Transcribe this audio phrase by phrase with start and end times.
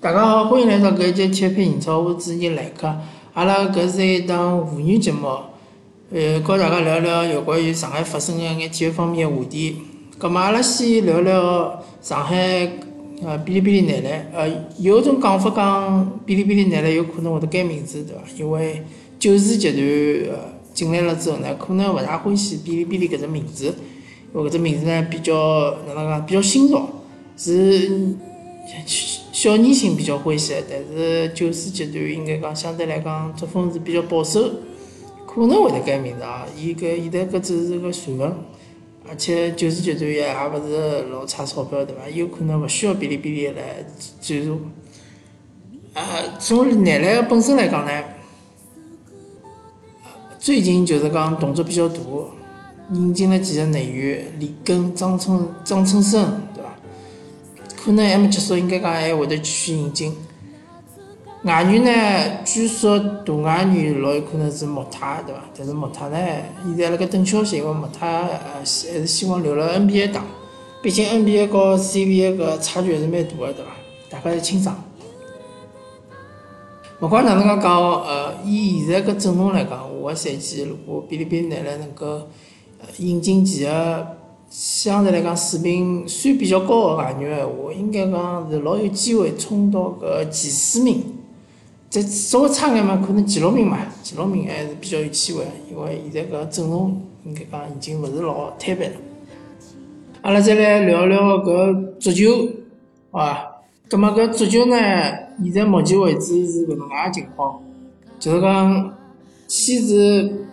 [0.00, 2.86] 大家好，欢迎来到搿一节铁皮英超，我是主持人来客。
[3.34, 5.26] 阿拉搿是一档妇女节目，
[6.12, 9.76] 呃，告大家聊聊有关于上海发生个一眼体育方面个话题。
[10.16, 12.36] 葛末阿拉先聊聊上海
[13.24, 14.30] 呃哔哩哔哩男篮。
[14.32, 14.48] 呃，
[14.78, 18.22] 有种讲法讲哔哩哔哩男篮有可能会得改名字，对伐？
[18.38, 18.84] 因为
[19.18, 20.38] 九四集团呃
[20.72, 23.74] 进来了之后呢，可能勿大欢喜哔哩哔哩搿只名字，
[24.32, 26.88] 因为搿只名字呢比较哪能讲，比较新潮，
[27.36, 28.14] 是
[29.38, 30.52] 小年轻比较欢喜。
[30.68, 34.40] 但是九四集团应该讲相对来讲作风是比较保守，
[35.28, 36.44] 可能会得改名字啊。
[36.56, 38.34] 伊搿现在搿只是个传闻。
[39.08, 42.08] 而且九四集团也也勿是老差钞票，对伐？
[42.10, 43.86] 有可能勿需要哔哩哔哩来
[44.20, 44.60] 赞助。
[45.94, 47.92] 呃，从男篮本身来讲呢，
[50.40, 52.00] 最近就是讲动作比较大，
[52.92, 56.42] 引进了几个内援，李根、张春、张春生，
[57.84, 60.14] 可能还没结束，应该讲还会得继续引进。
[61.44, 65.40] 外援呢，据说大外援老有可能是莫泰，对伐？
[65.56, 66.18] 但是莫泰呢，
[66.64, 70.24] 现在辣盖等消息，因为莫泰呃还是希望留辣 NBA 打，
[70.82, 73.70] 毕竟 NBA 和 CBA 个差距还是蛮大个，对伐？
[74.10, 74.76] 大家侪清爽。
[77.00, 82.06] 勿管哪能介讲，呃，以现在搿阵容来讲，下个赛季如果哔哩哔哩男篮能够
[82.80, 84.17] 呃引进几个
[84.48, 91.02] 相对来讲水平算比较高个外援个闲话，应该讲是老有机会冲到搿前四名。
[91.90, 98.96] 再稍微差眼嘛，可能前六名嘛，前六名还是比较有机会，因为现在搿阵容应该讲已经勿是老摊板了。
[100.20, 102.48] 阿拉再来聊聊搿足球，
[103.10, 103.62] 好伐？
[103.88, 104.76] 葛末搿足球呢，
[105.42, 107.62] 现在目前为止是搿能介个情况，
[108.18, 108.94] 就是讲
[109.46, 110.46] 先是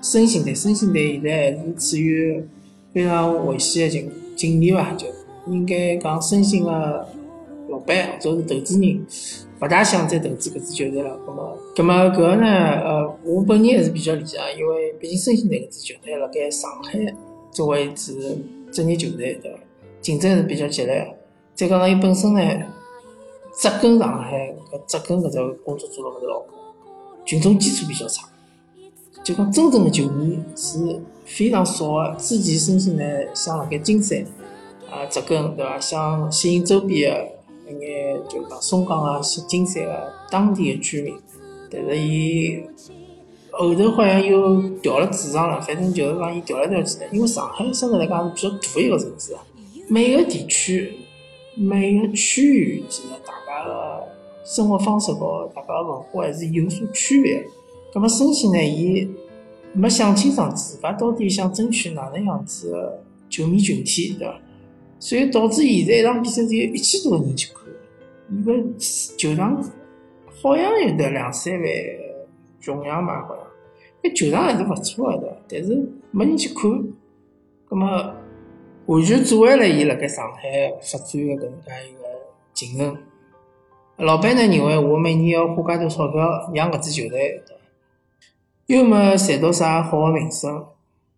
[0.00, 2.42] 申鑫队，申鑫队现在还是处于
[2.92, 4.92] 非常危险个境境地伐？
[4.94, 5.06] 就
[5.46, 7.06] 应该讲申鑫个
[7.68, 9.06] 老板或者是投资人。
[9.60, 16.98] 勿大想再投资搿支球队了，葛末，葛末搿个呢，呃，我本人还是比较理解，因为毕竟申鑫队搿支球队辣盖上海
[17.52, 18.36] 作为一支
[18.72, 19.58] 职业球队，对伐？
[20.00, 21.16] 竞争是比较激烈。
[21.54, 22.40] 再加上伊本身呢，
[23.60, 26.46] 扎根上海，搿扎根搿只工作做了勿是老好，
[27.24, 28.28] 群众基础比较差，
[29.22, 31.00] 就讲真正的球迷是
[31.34, 32.14] 非常少个。
[32.18, 33.02] 之前申请呢，
[33.34, 34.24] 想辣盖金山
[34.90, 35.80] 啊扎根，对伐？
[35.80, 37.32] 想吸引周边的。
[37.70, 41.14] 一眼就讲松江啊、金山个当地的居民，
[41.70, 42.60] 但是伊
[43.50, 47.06] 后头好像又调了主场了，反正就是讲伊调来调去的。
[47.12, 49.42] 因为上海相对来讲是比较大一个城市啊，
[49.88, 50.92] 每个地区、
[51.54, 54.02] 每个区域其实大家个
[54.44, 57.42] 生活方式和大家个文化还是有所区别。
[57.94, 59.08] 葛么申请呢，伊
[59.74, 64.38] 没想清爽自家到底想争取哪能样子个球迷群体，对伐？
[64.98, 67.62] 所以导致现在一场比赛只有一千多个人去看。
[68.30, 68.52] 伊个
[69.16, 69.62] 球场
[70.42, 71.68] 好像有得两三万
[72.60, 73.44] 容量嘛，好像。
[74.02, 75.36] 搿球场还是勿错个对伐？
[75.48, 76.70] 但是没人去看，
[77.66, 78.14] 葛末
[78.86, 82.02] 完全阻碍了伊辣盖上海发展个搿能介一个
[82.52, 82.96] 进程。
[83.96, 87.40] 老板呢认为，我每年要花介多钞票养搿支球队，
[88.72, 90.64] 又没赚到啥好个名声，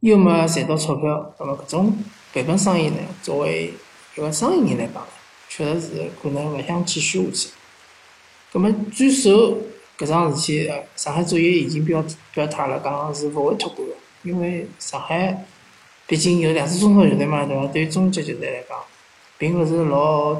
[0.00, 1.96] 又没赚到钞票，葛末搿种
[2.32, 3.72] 赔本生意呢，作为
[4.16, 5.06] 一个生意人来讲，
[5.48, 7.48] 确实是可能勿想继续下去。
[8.52, 9.56] 葛末据说
[9.96, 13.94] 搿桩事体，上海足协已经表表态了，讲是勿会托管个，
[14.24, 15.46] 因为上海
[16.08, 17.66] 毕竟有两支中超球队嘛，对伐？
[17.68, 18.76] 对于中级球队来讲，
[19.38, 20.34] 并勿是老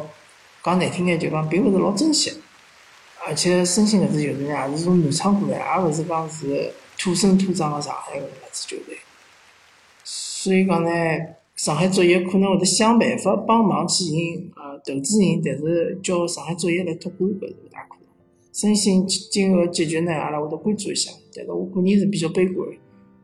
[0.64, 2.40] 讲难听点就讲，并勿是老珍惜。
[3.24, 8.98] 而且申鑫搿支球队呢，也是从南昌过来，也勿是讲是土生土长个上海个搿支球队。
[10.04, 10.90] 所以讲呢。
[11.56, 18.08] 上海足协可能会得想办法帮忙去寻呃投资人，但是叫上海足协来托管搿是勿大可能。
[18.52, 21.12] 申鑫今后结局呢，阿拉会得关注一下。
[21.32, 22.68] 但是我个人是比较悲观，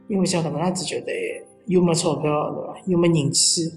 [0.06, 2.80] 因为像搿能样子球队又没钞票，对伐？
[2.86, 3.68] 又没人气，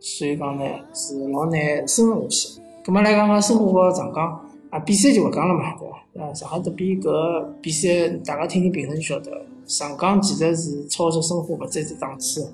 [0.00, 2.60] 所以讲呢是老难生存下去。
[2.84, 6.26] 葛末来讲讲生活和上港啊，比赛就勿讲了嘛，对伐？
[6.26, 12.52] 呃，上海德比搿比赛大家听听评论就晓得，上港其实是超出生活勿在这档次。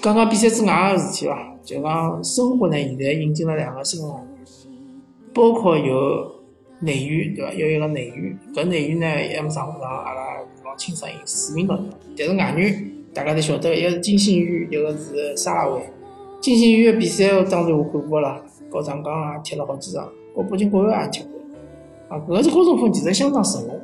[0.00, 4.10] 讲讲比赛之外个事体伐，就讲申花呢，现在引进了两个新人，
[5.34, 6.30] 包括有
[6.80, 7.52] 内援，对伐？
[7.52, 10.22] 有一个内援，搿内援呢还没上场，阿拉
[10.64, 11.84] 老清爽，有四名高头。
[12.16, 15.82] 但是外援大家侪晓得，一个是金星宇，一个是沙拉维。
[16.40, 21.30] 金星宇个比赛当然我看过了，高长江也踢了好几场，和北京国安也踢过。
[22.08, 23.80] 啊，搿个是高中锋，其实相当神龙，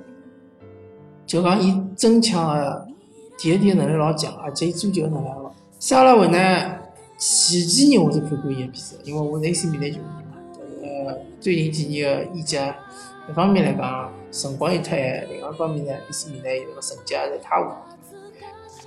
[1.27, 2.87] 就讲伊争抢个
[3.39, 5.53] 第一点能力老强，而且伊做球能力老。
[5.79, 6.39] 沙拉维呢？
[7.17, 10.39] 前几年我是看过伊个比赛，因为我是 AC 米兰球迷嘛。
[10.83, 12.77] 呃最近几年个意甲，
[13.29, 17.83] 一方面来讲辰光又太晚，另外一方面呢，AC 米兰有个成绩也是太下。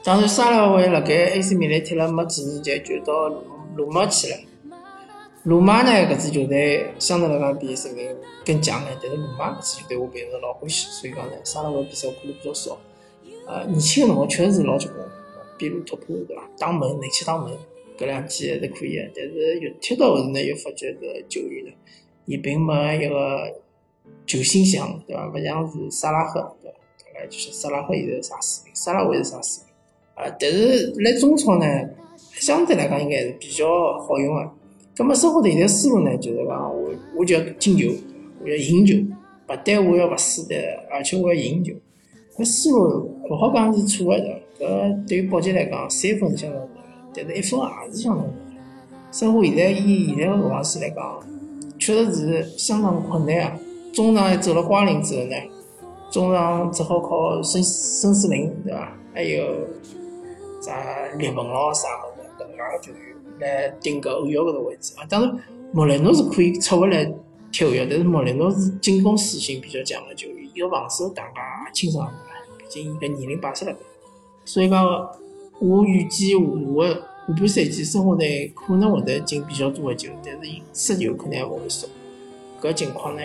[0.03, 3.13] 当然，沙拉维辣盖 AC 米兰踢了没几年，就就到
[3.75, 4.37] 罗马去了。
[5.43, 8.15] 罗马呢，搿支球队相对来讲比 AC 米兰
[8.45, 12.77] 更强眼，但是罗马搿支球队我并勿是老欢喜，所以讲呢，沙拉维比赛我看得比较少。
[13.47, 14.99] 呃，年轻的辰光确实是老结棍，
[15.57, 16.47] 比如突破对伐？
[16.59, 17.51] 打门内切打门，
[17.97, 19.01] 搿两记还是可以个。
[19.15, 21.71] 但是越踢到后头呢，越发觉搿球员呢，
[22.25, 23.51] 伊并没一个
[24.27, 25.27] 球星相，对伐？
[25.27, 26.77] 勿像是萨拉赫，对伐？
[27.03, 28.75] 大概就是萨拉赫现在是啥水平？
[28.75, 30.23] 沙拉维是啥水平？
[30.23, 31.65] 啊，但是来中超呢，
[32.33, 34.51] 相对来讲应该是比较好用个。
[34.95, 37.89] 葛末生活现在思路呢，就是讲我我就要进球，
[38.43, 38.95] 我要赢球，
[39.47, 40.55] 勿但我要勿输的，
[40.91, 41.73] 而且我要赢球。
[42.37, 46.81] 搿思路勿好讲是错的，搿对于保级来讲，三分是相当重要，
[47.13, 49.11] 但是一分也是相当重要。
[49.11, 51.19] 生活现在以现在个状势来讲，
[51.79, 53.59] 确实是相当困难啊。
[53.93, 55.35] 中场走了瓜林之后呢，
[56.09, 58.97] 中场只好靠孙孙思林，对伐？
[59.13, 59.45] 还有
[60.61, 60.73] 啥
[61.17, 65.05] 列文咯啥个的，搿能介个球员来顶搿后腰搿个位置啊。
[65.09, 65.37] 当然，
[65.73, 67.03] 莫雷诺是可以撤回来
[67.51, 72.09] 踢后腰，但是莫雷诺是进攻属性比较强个球员，伊个防守大家清爽。
[72.57, 73.75] 毕竟伊个年龄摆出来，
[74.45, 74.85] 所以讲，
[75.59, 81.87] 我预计下个下半赛季申花队可能会得进比较多个球，但是失球可能也勿会少。
[82.61, 83.21] 搿情况呢，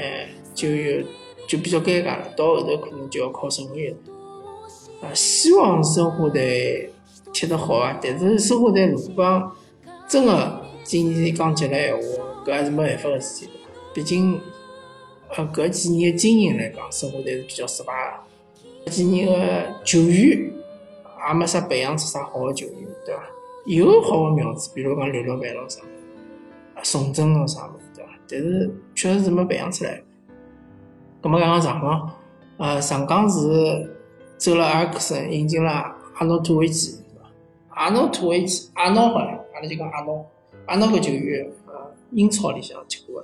[0.54, 1.02] 就有
[1.46, 2.28] 就比较尴尬了。
[2.36, 3.96] 到后头可能就要靠孙兴慜了。
[5.02, 6.90] 啊，希望申花队
[7.32, 7.98] 踢得好啊！
[8.02, 9.52] 但是申花队如果
[10.08, 12.02] 真个今年讲起来闲话，
[12.44, 13.50] 搿也是没办法个事体。
[13.92, 14.40] 毕竟，
[15.36, 17.92] 呃，搿几年经营来讲，生活侪是比较失败
[18.84, 18.90] 个。
[18.90, 20.52] 几年个球员
[21.28, 23.22] 也没啥培养出啥好个球员，对伐？
[23.66, 25.80] 有好个苗子，比如讲刘老板咯啥，
[26.84, 28.10] 宋真咯啥物事，对伐？
[28.28, 30.00] 但是确实是没培养出来。
[31.20, 32.10] 咁么刚刚上港，
[32.58, 33.90] 呃，上港是
[34.36, 37.00] 走了阿尔克森，引进了阿诺托维奇，
[37.76, 40.26] 阿诺托维奇，阿诺好了，阿拉就讲阿诺，
[40.64, 41.74] 阿诺个球员，呃，
[42.12, 43.22] 英超里向踢过，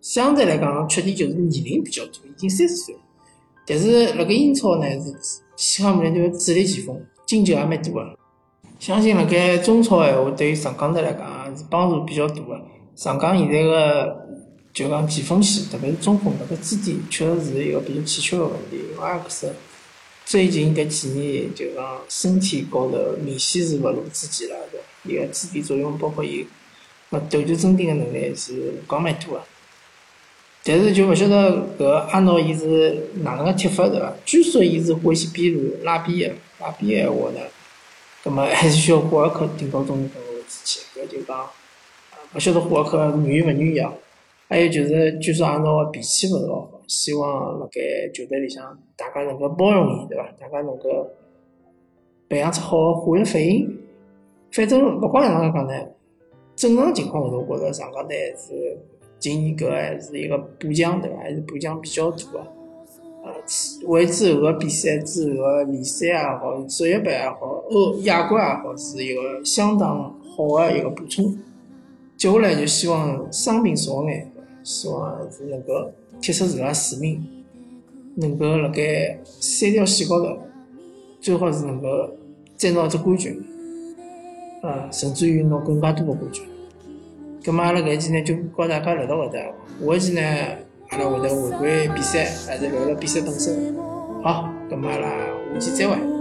[0.00, 3.00] 相对来讲缺点就是年龄比较大，已经三十岁了。
[3.66, 5.14] 但是辣盖英超呢是
[5.56, 8.18] 西汉姆联队个主力前锋，进球也蛮多个。
[8.78, 12.58] 相信辣盖中超闲话，对于上港队来讲是帮助比较大个。
[12.94, 14.26] 上港现在个
[14.72, 18.80] 就讲前锋线，特别是中锋搿个支点，确实是一个比较欠缺个问题。
[18.98, 19.52] 阿克森
[20.26, 24.86] 最近搿几年就讲身体高头明显是勿如之前了，对伐？
[25.04, 26.44] 伊个支点作用，包括伊
[27.10, 29.42] 个头球争顶个能力是降蛮多个。
[30.64, 34.12] 但是就勿晓得搿阿诺伊是哪能个踢法对伐？
[34.24, 37.40] 据说伊是欢喜边路拉边个，拉边个闲话呢，
[38.24, 40.80] 葛末还是需要霍尔克顶到中锋个位置去。
[40.98, 41.48] 搿就讲，
[42.34, 43.92] 勿晓得霍尔克愿意勿愿意啊？
[44.48, 47.80] 还有就是，据说阿诺个脾气勿是老好，希望辣盖
[48.14, 50.30] 球队里向大家能够包容伊，对伐？
[50.38, 51.10] 大家能够
[52.28, 53.78] 培养出好个化学反应。
[54.52, 55.72] 反正勿管哪能讲呢，
[56.54, 58.78] 正常情况下头，我觉着上港队是。
[59.18, 61.16] 今年搿还是一个补强对伐？
[61.16, 62.38] 还是补强比较多个，
[63.24, 63.32] 呃，
[63.86, 71.34] 为之后个比赛之后个联赛也好，职业杯也好，欧亚冠也好，是一个相当好个一个补充。
[72.18, 74.30] 接下来就希望伤病少眼，
[74.66, 77.24] 希望还是能够踢出自家使命，
[78.16, 80.36] 能够辣盖三条线高头，
[81.20, 81.86] 最好是能够
[82.58, 83.40] 赚到只冠军，
[84.64, 86.44] 呃，甚至于拿更加多的冠军。
[87.44, 90.20] 咁么阿拉搿一期呢就告大家聊到搿搭，下一期呢
[90.88, 93.72] 阿拉会得回归比赛，还是聊聊比赛本身。
[94.24, 95.08] 好，咁么阿拉
[95.54, 96.15] 下期再会。